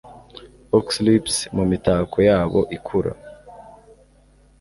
[0.77, 3.11] Oxlips mumitako yabo ikura